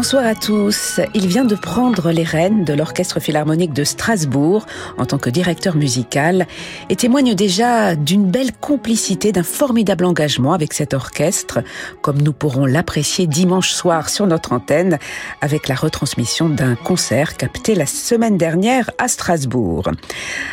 [0.00, 1.00] Bonsoir à tous.
[1.12, 4.64] Il vient de prendre les rênes de l'Orchestre Philharmonique de Strasbourg
[4.96, 6.46] en tant que directeur musical
[6.88, 11.64] et témoigne déjà d'une belle complicité, d'un formidable engagement avec cet orchestre,
[12.00, 15.00] comme nous pourrons l'apprécier dimanche soir sur notre antenne
[15.40, 19.90] avec la retransmission d'un concert capté la semaine dernière à Strasbourg.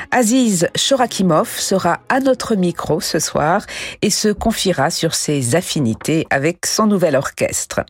[0.09, 3.63] Aziz Shorakimov sera à notre micro ce soir
[4.01, 7.81] et se confiera sur ses affinités avec son nouvel orchestre.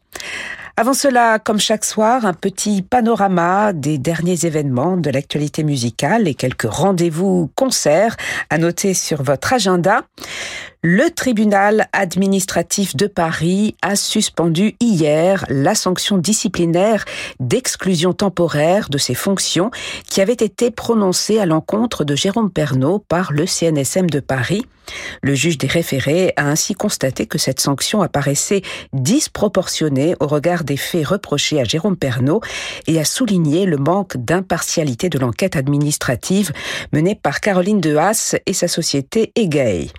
[0.78, 6.34] Avant cela, comme chaque soir, un petit panorama des derniers événements de l'actualité musicale et
[6.36, 8.18] quelques rendez-vous concerts
[8.50, 10.02] à noter sur votre agenda.
[10.82, 17.06] Le tribunal administratif de Paris a suspendu hier la sanction disciplinaire
[17.40, 19.72] d'exclusion temporaire de ses fonctions
[20.10, 24.66] qui avait été prononcée à l'encontre de Jérôme Pernaud par le CNSM de Paris.
[25.24, 28.62] Le juge des référés a ainsi constaté que cette sanction apparaissait
[28.94, 32.42] disproportionnée au regard des faits reprochés à Jérôme Pernaud
[32.88, 36.52] et a souligné le manque d'impartialité de l'enquête administrative
[36.92, 39.90] menée par Caroline Haas et sa société Egay.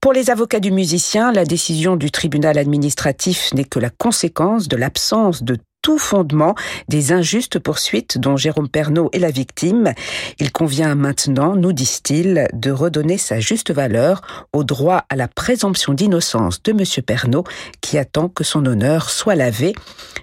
[0.00, 4.76] Pour les avocats du musicien, la décision du tribunal administratif n'est que la conséquence de
[4.76, 6.54] l'absence de tout fondement
[6.88, 9.92] des injustes poursuites dont Jérôme Pernaud est la victime.
[10.38, 15.94] Il convient maintenant, nous disent-ils, de redonner sa juste valeur au droit à la présomption
[15.94, 17.04] d'innocence de M.
[17.04, 17.44] Pernaud
[17.80, 19.74] qui attend que son honneur soit lavé.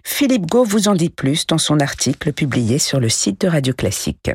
[0.03, 3.73] Philippe Gau vous en dit plus dans son article publié sur le site de Radio
[3.73, 4.31] Classique.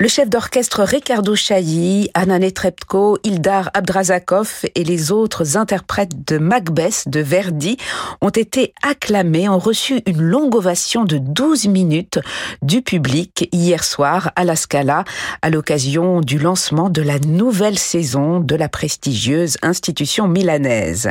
[0.00, 7.06] Le chef d'orchestre Ricardo Chailly, Anna Netrebko, Ildar Abdrazakov et les autres interprètes de Macbeth
[7.06, 7.76] de Verdi
[8.22, 12.18] ont été acclamés, ont reçu une longue ovation de 12 minutes
[12.62, 15.04] du public hier soir à la Scala
[15.42, 21.10] à l'occasion du lancement de la nouvelle saison de la prestigieuse institution milanaise.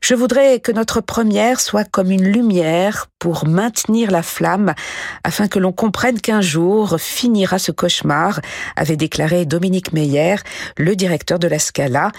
[0.00, 4.74] Je voudrais que notre première soit comme une lumière pour maintenir la flamme
[5.24, 8.40] afin que l'on comprenne qu'un jour finira ce cauchemar,
[8.76, 10.36] avait déclaré Dominique Meyer,
[10.76, 12.12] le directeur de la Scala.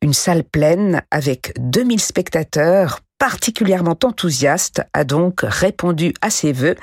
[0.00, 6.76] Une salle pleine avec 2000 spectateurs particulièrement enthousiastes a donc répondu à ses vœux.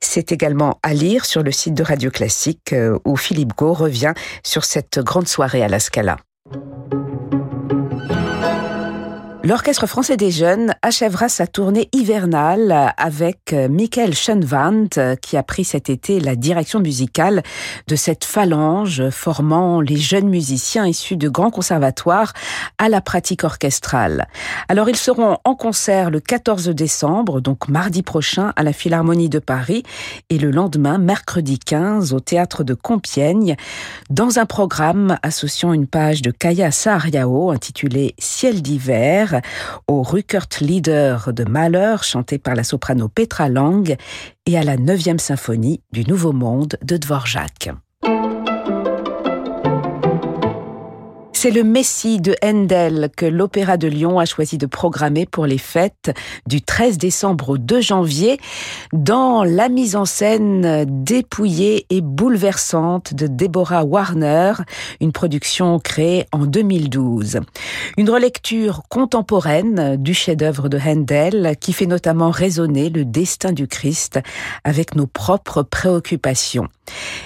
[0.00, 4.14] C'est également à lire sur le site de Radio Classique euh, où Philippe Gau revient
[4.42, 6.16] sur cette grande soirée à la Scala.
[9.46, 15.44] L'Orchestre français des jeunes achèvera sa tournée hivernale avec euh, Michael Schoenwand euh, qui a
[15.44, 17.44] pris cet été la direction musicale
[17.86, 22.32] de cette phalange formant les jeunes musiciens issus de grands conservatoires
[22.78, 24.26] à la pratique orchestrale.
[24.68, 29.38] Alors ils seront en concert le 14 décembre, donc mardi prochain à la Philharmonie de
[29.38, 29.84] Paris
[30.28, 33.54] et le lendemain, mercredi 15, au théâtre de Compiègne,
[34.10, 39.35] dans un programme associant une page de Kaya Saariao intitulée Ciel d'hiver
[39.88, 43.96] au Ruckert Leader de Malheur chanté par la soprano Petra Lang
[44.46, 47.70] et à la 9e symphonie du Nouveau Monde de Dvorak.
[51.46, 55.58] C'est le Messie de Handel que l'Opéra de Lyon a choisi de programmer pour les
[55.58, 56.12] fêtes
[56.48, 58.40] du 13 décembre au 2 janvier
[58.92, 64.54] dans la mise en scène dépouillée et bouleversante de Deborah Warner,
[65.00, 67.38] une production créée en 2012.
[67.96, 74.18] Une relecture contemporaine du chef-d'œuvre de Handel qui fait notamment résonner le destin du Christ
[74.64, 76.66] avec nos propres préoccupations.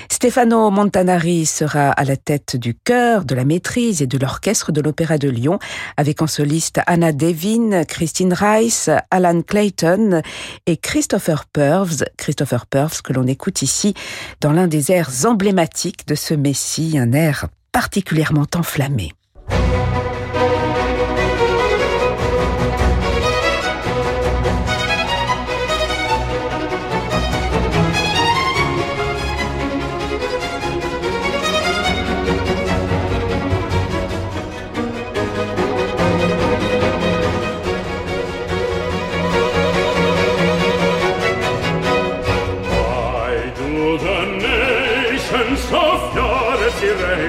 [0.09, 4.81] Stefano Montanari sera à la tête du chœur, de la maîtrise et de l'orchestre de
[4.81, 5.59] l'Opéra de Lyon,
[5.97, 10.21] avec en soliste Anna Devin, Christine Rice, Alan Clayton
[10.67, 12.05] et Christopher Purves.
[12.19, 13.95] Christopher Purves que l'on écoute ici
[14.41, 19.13] dans l'un des airs emblématiques de ce Messie, un air particulièrement enflammé.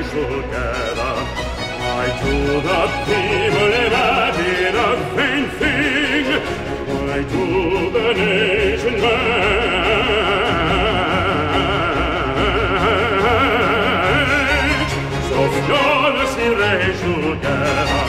[0.09, 1.13] Together.
[2.03, 2.33] I to
[2.67, 6.27] the people imagine a vain thing.
[7.09, 7.43] I to
[7.95, 9.71] the nation match.
[15.29, 17.99] So flawless erase together.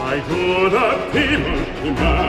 [0.00, 0.40] I to
[0.76, 1.58] the people
[1.88, 2.21] imagine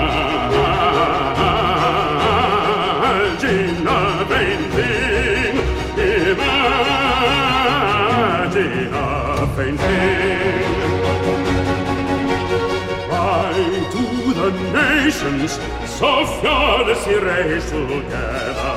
[15.03, 15.51] nations
[15.99, 18.75] so fearlessly raised together.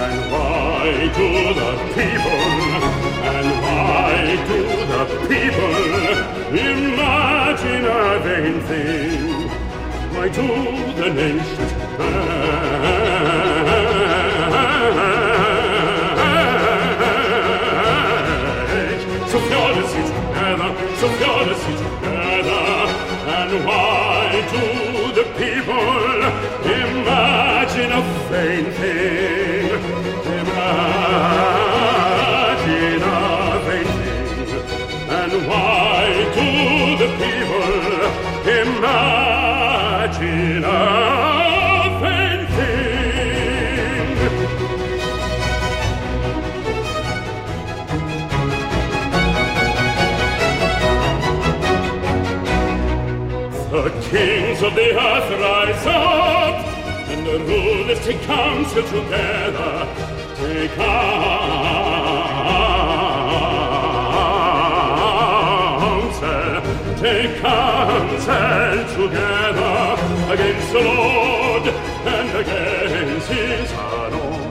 [0.00, 0.84] And why
[1.16, 1.28] do
[1.60, 2.42] the people,
[3.32, 4.12] and why
[4.50, 4.60] do
[4.92, 5.76] the people
[6.72, 9.48] imagine a vain thing?
[10.14, 10.46] Why do
[11.00, 11.72] the nations
[54.96, 56.66] earth rise up,
[57.10, 59.86] and the rulers take counsel together.
[60.36, 60.96] Take counsel,
[66.96, 69.76] take counsel together
[70.32, 74.46] against the Lord and against his anointed.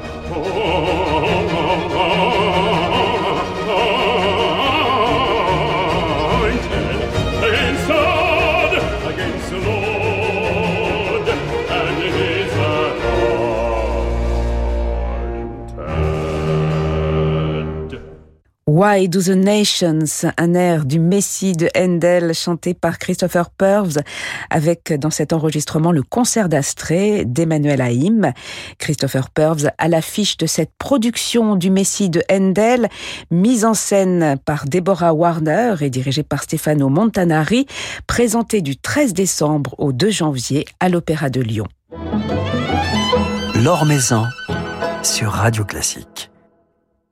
[18.75, 23.99] Why Do the Nations, un air du Messie de Handel chanté par Christopher Purves
[24.49, 28.33] avec dans cet enregistrement le concert d'Astrée d'Emmanuel Haïm.
[28.77, 32.89] Christopher Purves à l'affiche de cette production du Messie de Handel,
[33.31, 37.67] mise en scène par Deborah Warner et dirigée par Stefano Montanari,
[38.07, 41.67] présentée du 13 décembre au 2 janvier à l'Opéra de Lyon.
[43.85, 44.25] Maison
[45.01, 46.29] sur Radio Classique.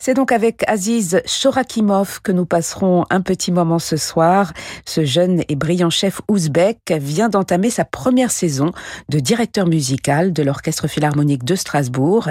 [0.05, 4.51] C'est donc avec Aziz Shorakimov que nous passerons un petit moment ce soir.
[4.85, 8.73] Ce jeune et brillant chef ouzbek vient d'entamer sa première saison
[9.07, 12.27] de directeur musical de l'Orchestre Philharmonique de Strasbourg.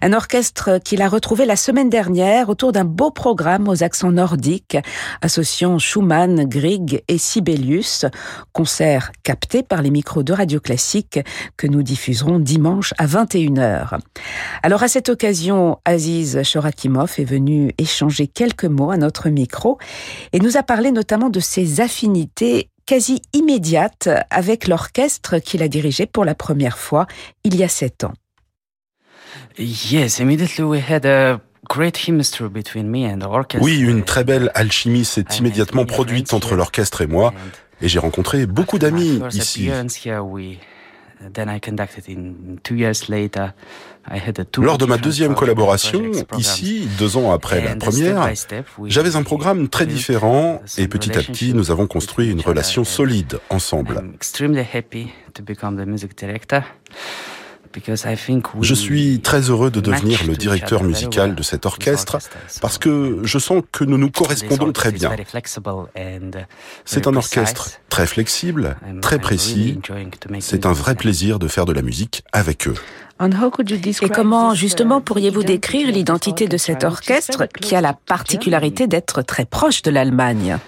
[0.00, 4.78] Un orchestre qu'il a retrouvé la semaine dernière autour d'un beau programme aux accents nordiques,
[5.20, 8.06] associant Schumann, Grieg et Sibelius.
[8.52, 11.18] Concert capté par les micros de Radio Classique
[11.56, 13.98] que nous diffuserons dimanche à 21h.
[14.62, 16.44] Alors à cette occasion, Aziz
[17.16, 19.78] Est venu échanger quelques mots à notre micro
[20.32, 26.06] et nous a parlé notamment de ses affinités quasi immédiates avec l'orchestre qu'il a dirigé
[26.06, 27.06] pour la première fois
[27.44, 28.12] il y a sept ans.
[29.58, 33.64] Yes, immediately we had a great chemistry between me and the orchestra.
[33.64, 37.34] Oui, une très belle alchimie s'est immédiatement produite entre l'orchestre et moi,
[37.80, 39.70] et j'ai rencontré beaucoup d'amis ici.
[44.62, 46.02] Lors de ma deuxième collaboration,
[46.38, 48.30] ici, deux ans après la première,
[48.86, 53.40] j'avais un programme très différent et petit à petit, nous avons construit une relation solide
[53.50, 54.02] ensemble.
[58.60, 62.18] Je suis très heureux de devenir le directeur musical de cet orchestre
[62.60, 65.10] parce que je sens que nous nous correspondons très bien.
[66.84, 69.80] C'est un orchestre très flexible, très précis.
[70.40, 72.74] C'est un vrai plaisir de faire de la musique avec eux.
[73.20, 79.44] Et comment justement pourriez-vous décrire l'identité de cet orchestre qui a la particularité d'être très
[79.44, 80.58] proche de l'Allemagne?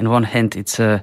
[0.00, 0.98] Uh,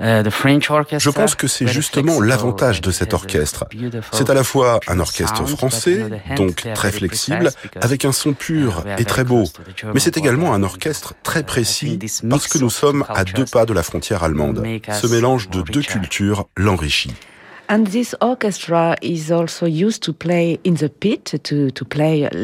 [0.00, 3.64] a je pense que c'est justement l'avantage de cet orchestre.
[4.12, 6.04] C'est à la fois un orchestre français,
[6.36, 9.44] donc très flexible, avec un son pur et très beau,
[9.92, 13.72] mais c'est également un orchestre très précis parce que nous sommes à deux pas de
[13.72, 14.66] la frontière allemande.
[14.92, 17.14] Ce mélange de deux cultures l'enrichit.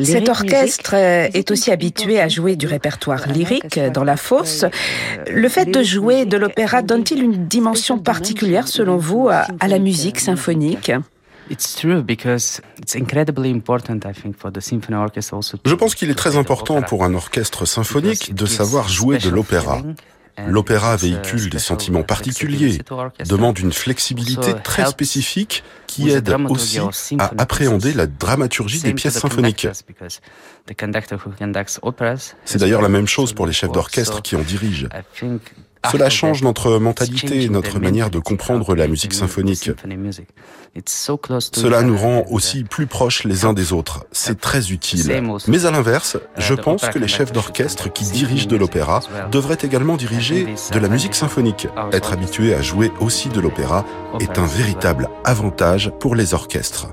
[0.05, 4.65] Cet orchestre est aussi habitué à jouer du répertoire lyrique dans la fosse.
[5.31, 9.79] Le fait de jouer de l'opéra donne-t-il une dimension particulière, selon vous, à, à la
[9.79, 10.93] musique symphonique
[15.67, 19.83] Je pense qu'il est très important pour un orchestre symphonique de savoir jouer de l'opéra.
[20.47, 22.81] L'opéra véhicule des sentiments particuliers,
[23.27, 26.79] demande une flexibilité très spécifique qui aide aussi
[27.19, 29.69] à appréhender la dramaturgie des pièces symphoniques.
[32.45, 34.89] C'est d'ailleurs la même chose pour les chefs d'orchestre qui en dirigent.
[35.91, 39.71] Cela change notre mentalité, notre manière de comprendre la musique symphonique.
[40.87, 44.07] Cela nous rend aussi plus proches les uns des autres.
[44.13, 45.23] C'est très utile.
[45.49, 49.01] Mais à l'inverse, je pense que les chefs d'orchestre qui dirigent de l'opéra
[49.33, 51.67] devraient également diriger de la musique symphonique.
[51.93, 53.85] Être habitué à jouer aussi de l'opéra
[54.21, 56.89] est un véritable avantage pour les orchestres.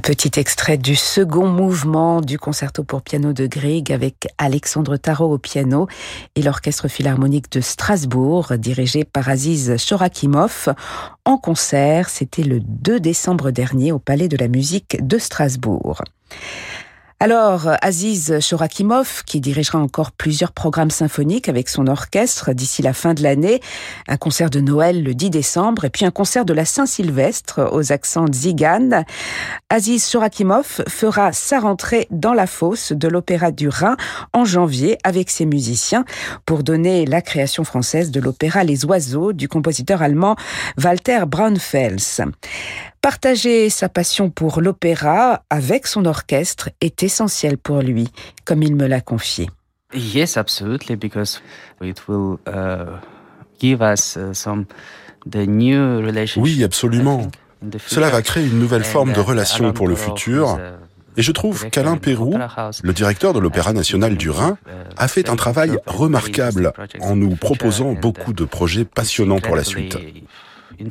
[0.00, 5.38] Petit extrait du second mouvement du concerto pour piano de Grieg avec Alexandre Tarot au
[5.38, 5.86] piano
[6.34, 10.74] et l'orchestre philharmonique de Strasbourg dirigé par Aziz Shorakimov
[11.24, 12.08] en concert.
[12.08, 16.02] C'était le 2 décembre dernier au Palais de la musique de Strasbourg.
[17.22, 23.12] Alors, Aziz Shorakimov, qui dirigera encore plusieurs programmes symphoniques avec son orchestre d'ici la fin
[23.12, 23.60] de l'année,
[24.08, 27.92] un concert de Noël le 10 décembre et puis un concert de la Saint-Sylvestre aux
[27.92, 29.04] accents Zigan.
[29.68, 33.98] Aziz Shorakimov fera sa rentrée dans la fosse de l'Opéra du Rhin
[34.32, 36.06] en janvier avec ses musiciens
[36.46, 40.36] pour donner la création française de l'opéra Les Oiseaux du compositeur allemand
[40.82, 41.98] Walter Braunfels.
[43.02, 48.08] Partager sa passion pour l'opéra avec son orchestre est essentiel pour lui,
[48.44, 49.48] comme il me l'a confié.
[49.94, 51.40] Yes, absolutely, because
[51.82, 52.98] it will uh,
[53.58, 54.66] give us uh, some
[55.26, 56.42] the new relationship.
[56.42, 57.30] Oui, absolument.
[57.86, 60.58] Cela va créer une nouvelle forme de uh, relation pour le futur.
[61.16, 62.36] Et je trouve qu'Alain Pérou,
[62.82, 64.58] le directeur de l'Opéra national du Rhin,
[64.96, 69.96] a fait un travail remarquable en nous proposant beaucoup de projets passionnants pour la suite.
[70.78, 70.86] Il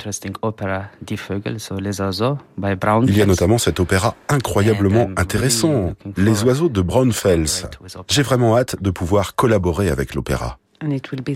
[3.16, 7.66] y a notamment cet opéra incroyablement intéressant, Les oiseaux de Braunfels.
[8.08, 10.58] J'ai vraiment hâte de pouvoir collaborer avec l'opéra.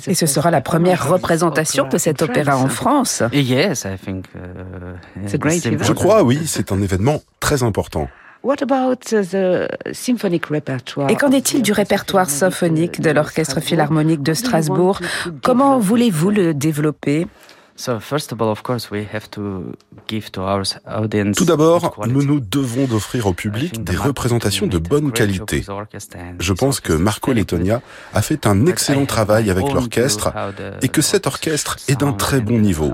[0.06, 3.22] Et ce sera la première représentation de cet opéra en France.
[3.32, 3.74] Uh,
[5.22, 8.08] Je crois, oui, c'est un événement très important.
[11.08, 15.00] Et qu'en est-il du répertoire symphonique de l'Orchestre philharmonique de Strasbourg?
[15.42, 17.26] Comment voulez-vous le développer?
[21.34, 25.64] Tout d'abord, nous nous devons d'offrir au public des représentations de bonne qualité.
[26.38, 30.32] Je pense que Marco Lettonia a fait un excellent travail avec l'orchestre
[30.82, 32.92] et que cet orchestre est d'un très bon niveau.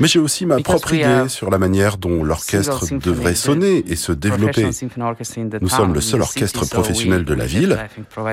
[0.00, 4.12] Mais j'ai aussi ma propre idée sur la manière dont l'orchestre devrait sonner et se
[4.12, 4.70] développer.
[5.60, 7.78] Nous sommes le seul orchestre professionnel de la ville,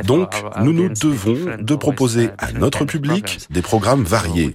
[0.03, 4.53] donc nous nous devons de proposer à notre public des programmes variés.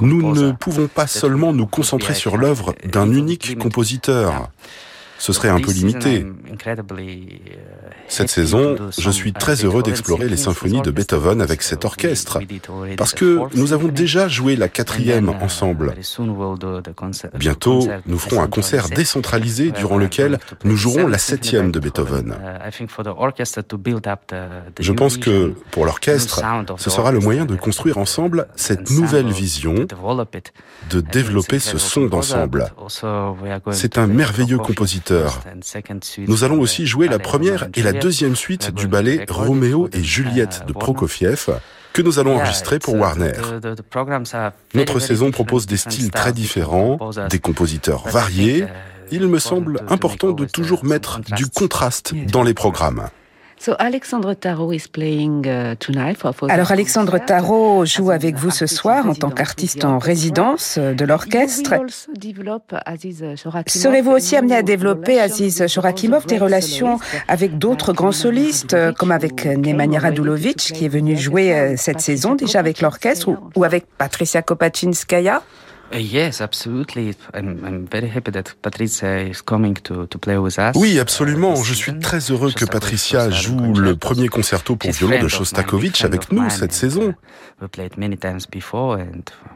[0.00, 4.50] Nous ne pouvons pas seulement nous concentrer sur l'œuvre d'un unique compositeur
[5.22, 6.26] ce serait un peu limité.
[8.08, 12.40] Cette saison, je suis très heureux d'explorer les symphonies de Beethoven avec cet orchestre,
[12.96, 15.94] parce que nous avons déjà joué la quatrième ensemble.
[17.38, 22.34] Bientôt, nous ferons un concert décentralisé durant lequel nous jouerons la septième de Beethoven.
[24.80, 26.42] Je pense que pour l'orchestre,
[26.78, 29.86] ce sera le moyen de construire ensemble cette nouvelle vision,
[30.90, 32.72] de développer ce son d'ensemble.
[33.70, 35.11] C'est un merveilleux compositeur
[36.18, 40.64] nous allons aussi jouer la première et la deuxième suite du ballet Roméo et Juliette
[40.66, 41.60] de Prokofiev
[41.92, 43.32] que nous allons enregistrer pour Warner.
[44.74, 46.98] Notre saison propose des styles très différents,
[47.28, 48.66] des compositeurs variés.
[49.10, 53.08] Il me semble important de toujours mettre du contraste dans les programmes.
[53.68, 53.74] Uh,
[56.48, 61.04] Alors Alexandre Tarot joue avec vous ce soir en tant qu'artiste en résidence euh, de
[61.04, 61.74] l'orchestre.
[63.66, 66.98] Serez-vous aussi amené à développer, Aziz Shorakimov, des relations
[67.28, 72.00] avec d'autres grands solistes, euh, comme avec Nemanja Radulovic, qui est venu jouer euh, cette
[72.00, 75.42] saison déjà avec l'orchestre, ou avec Patricia Kopaczynskaya
[75.94, 77.14] Yes, absolutely.
[77.34, 80.74] I'm, very happy that Patricia is coming to, to play with us.
[80.74, 81.56] Oui, absolument.
[81.62, 86.32] Je suis très heureux que Patricia joue le premier concerto pour violon de Shostakovich avec
[86.32, 87.14] nous cette saison.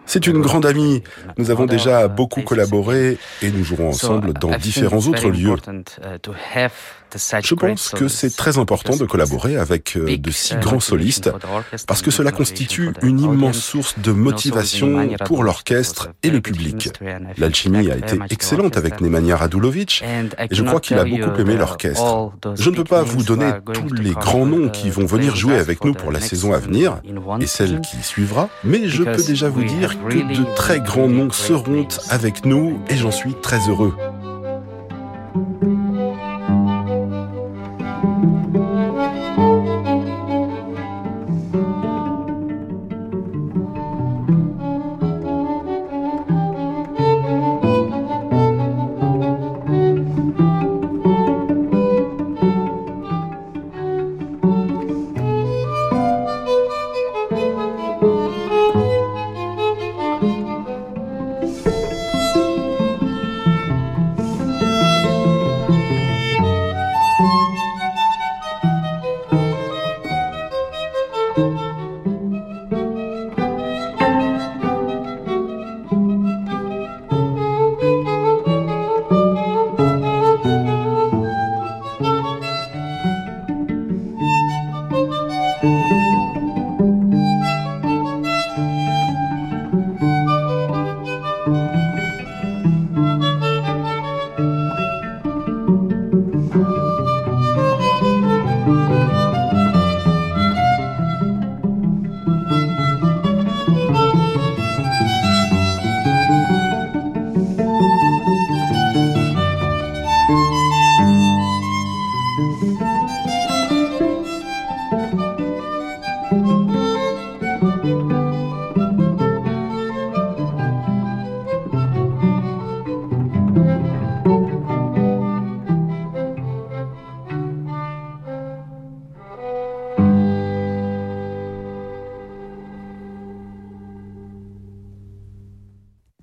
[0.06, 1.02] C'est une grande amie.
[1.38, 5.56] Nous avons déjà beaucoup collaboré et nous jouerons ensemble dans différents autres lieux.
[7.14, 11.30] Je pense que c'est très important de collaborer avec euh, de si grands solistes
[11.86, 16.90] parce que cela constitue une immense source de motivation pour l'orchestre et le public.
[17.38, 22.32] L'alchimie a été excellente avec Nemanja Radulovic et je crois qu'il a beaucoup aimé l'orchestre.
[22.58, 25.84] Je ne peux pas vous donner tous les grands noms qui vont venir jouer avec
[25.84, 27.00] nous pour la saison à venir
[27.40, 31.30] et celle qui suivra, mais je peux déjà vous dire que de très grands noms
[31.30, 33.94] seront avec nous et j'en suis très heureux.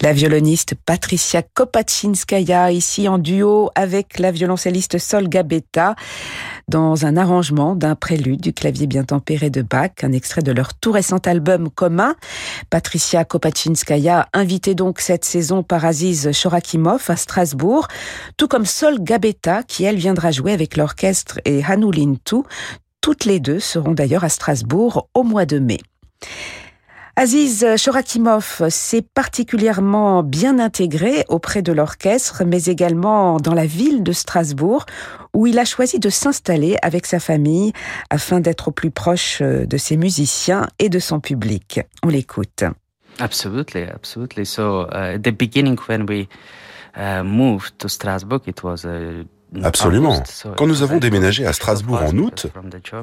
[0.04, 5.96] La violoniste Patricia Kopaczynskaya, ici en duo avec la violoncelliste Sol Gabetta
[6.68, 10.74] dans un arrangement d'un prélude du clavier bien tempéré de Bach, un extrait de leur
[10.74, 12.16] tout récent album commun.
[12.70, 17.88] Patricia Kopachinskaya, invitée donc cette saison par Aziz Shorakimov à Strasbourg,
[18.38, 22.38] tout comme Sol Gabetta, qui elle viendra jouer avec l'orchestre et Hanulin Tu.
[23.02, 25.80] Toutes les deux seront d'ailleurs à Strasbourg au mois de mai.
[27.16, 34.12] Aziz Shorakimov s'est particulièrement bien intégré auprès de l'orchestre, mais également dans la ville de
[34.12, 34.88] Strasbourg,
[35.36, 37.72] où il a choisi de s'installer avec sa famille
[38.10, 41.82] afin d'être au plus proche de ses musiciens et de son public.
[42.02, 42.64] On l'écoute.
[43.20, 44.44] Absolutely, absolutely.
[44.44, 46.28] So, uh, the beginning when we
[46.98, 49.24] uh, moved to Strasbourg, it was a
[49.62, 50.24] Absolument.
[50.58, 52.48] Quand nous avons déménagé à Strasbourg en août,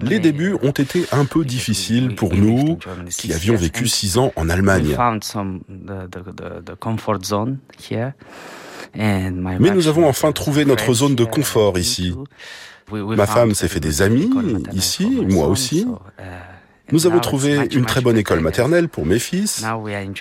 [0.03, 4.49] les débuts ont été un peu difficiles pour nous qui avions vécu six ans en
[4.49, 4.97] Allemagne.
[8.95, 12.15] Mais nous avons enfin trouvé notre zone de confort ici.
[12.93, 14.31] Ma femme s'est fait des amis
[14.73, 15.87] ici, moi aussi.
[16.93, 19.65] Nous avons trouvé une très bonne école maternelle pour mes fils.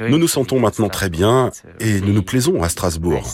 [0.08, 3.28] Nous nous sentons maintenant très bien et nous nous plaisons à Strasbourg.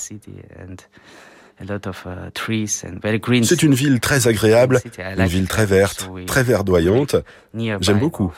[1.62, 4.82] Uh, C'est une ville très agréable,
[5.18, 7.16] une ville très verte, très verdoyante.
[7.54, 8.34] J'aime beaucoup.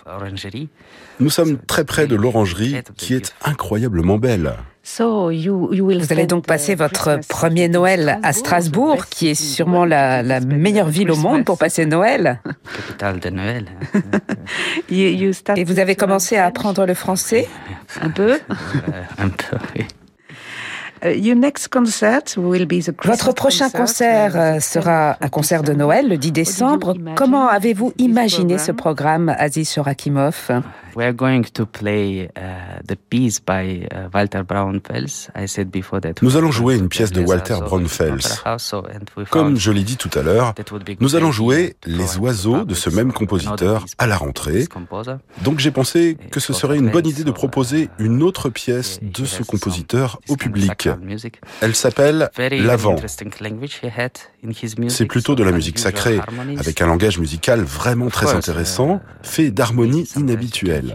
[1.20, 4.54] Nous sommes très près de l'orangerie qui est incroyablement belle.
[5.00, 10.90] Vous allez donc passer votre premier Noël à Strasbourg, qui est sûrement la, la meilleure
[10.90, 12.40] ville au monde pour passer Noël.
[12.76, 13.66] Capitale de Noël.
[14.90, 17.50] Et vous avez commencé à apprendre le français?
[18.02, 18.40] Un peu?
[19.18, 19.86] Un peu, oui.
[21.06, 21.16] Euh,
[23.04, 26.96] Votre prochain concert euh, sera un concert de Noël le 10 décembre.
[27.16, 30.50] Comment avez-vous imaginé ce programme, Aziz Shorakimov
[30.98, 35.30] We are going to play uh, the piece by uh, Walter Braunfels.
[35.36, 36.24] I said before that.
[36.24, 38.42] Nous allons jouer une pièce de Walter Braunfels.
[39.30, 40.56] Comme je l'ai dit tout à l'heure,
[41.00, 44.68] nous allons jouer Les oiseaux de ce même compositeur à la rentrée.
[45.44, 49.26] Donc j'ai pensé que ce serait une bonne idée de proposer une autre pièce de
[49.26, 50.90] ce compositeur au public.
[51.62, 52.96] Elle s'appelle L'Avent.
[54.88, 56.20] C'est plutôt de la musique sacrée,
[56.58, 60.87] avec un langage musical vraiment très intéressant, fait d'harmonies inhabituelles.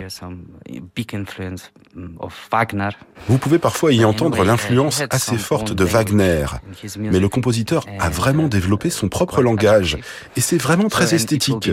[3.29, 6.47] Vous pouvez parfois y entendre l'influence assez forte de Wagner,
[6.97, 9.99] mais le compositeur a vraiment développé son propre langage.
[10.37, 11.71] Et c'est vraiment très esthétique.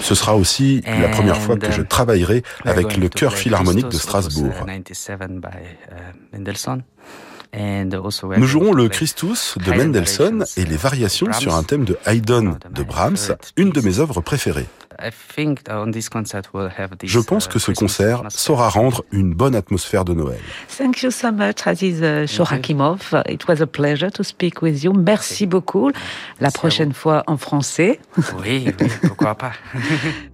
[0.00, 4.66] Ce sera aussi la première fois que je travaillerai avec le chœur philharmonique de Strasbourg.
[7.52, 12.82] Nous jouerons le Christus de Mendelssohn et les variations sur un thème de Haydn de
[12.82, 14.66] Brahms, une de mes œuvres préférées.
[17.02, 20.40] Je pense que ce concert saura rendre une bonne atmosphère de Noël.
[20.76, 23.14] Thank you so much, Aziz uh, Shorakimov.
[23.28, 24.92] It was a pleasure to speak with you.
[24.92, 25.90] Merci beaucoup.
[26.40, 27.98] La prochaine fois en français.
[28.42, 29.52] Oui, oui pourquoi pas.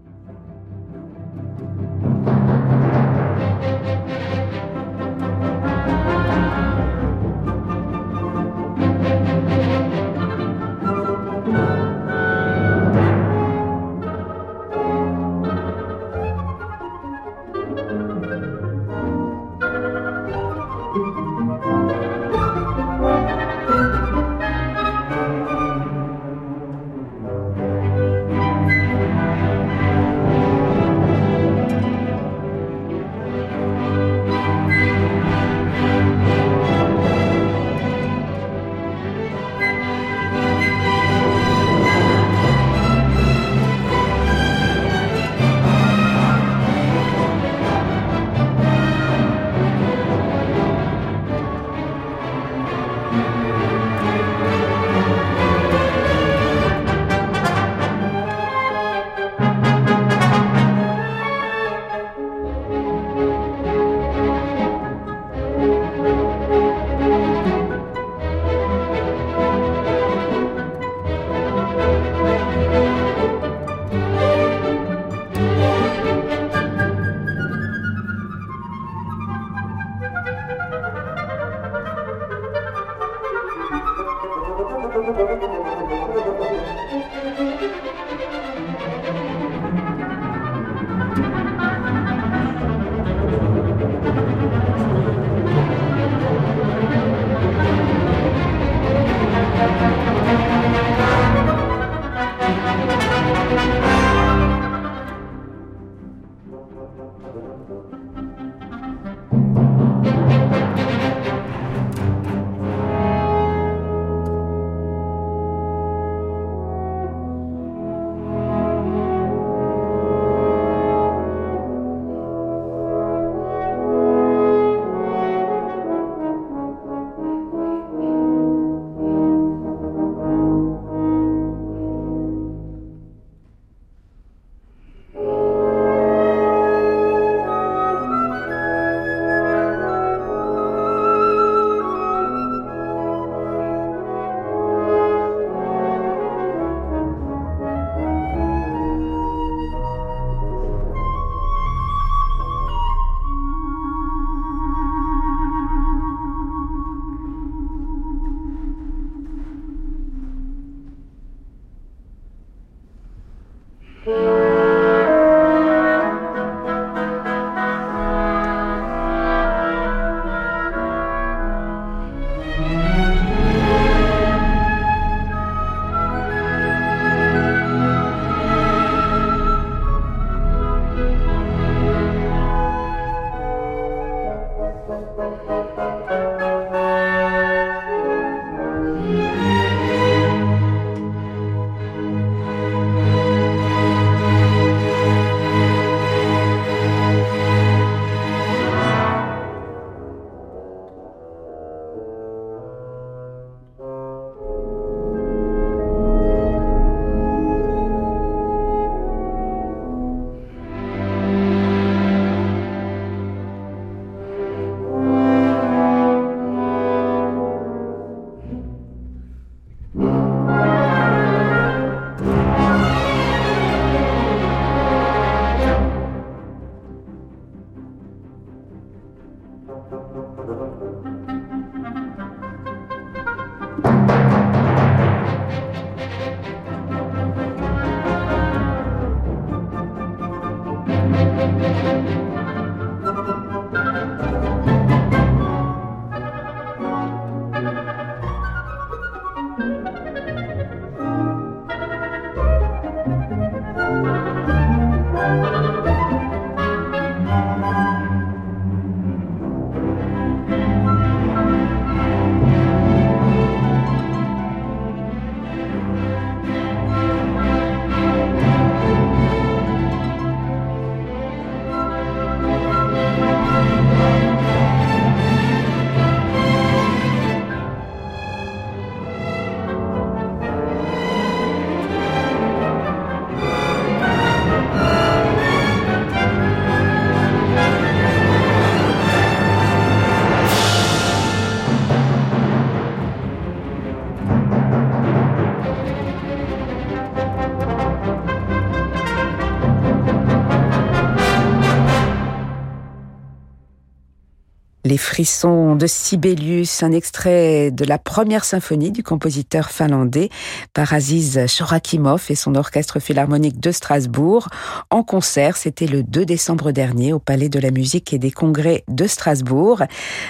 [304.97, 310.31] Les frissons de Sibelius, un extrait de la première symphonie du compositeur finlandais
[310.73, 314.49] par Aziz Shorakimov et son orchestre philharmonique de Strasbourg.
[314.89, 318.85] En concert, c'était le 2 décembre dernier au Palais de la musique et des congrès
[318.89, 319.83] de Strasbourg.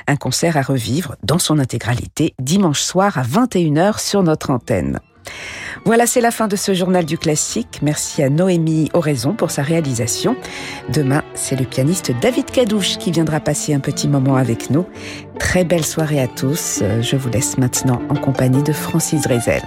[0.08, 4.98] Un concert à revivre dans son intégralité dimanche soir à 21h sur notre antenne.
[5.86, 7.78] Voilà, c'est la fin de ce journal du classique.
[7.80, 10.34] Merci à Noémie Oraison pour sa réalisation.
[10.92, 14.84] Demain, c'est le pianiste David Cadouche qui viendra passer un petit moment avec nous.
[15.38, 16.82] Très belle soirée à tous.
[17.00, 19.62] Je vous laisse maintenant en compagnie de Francis Drezel.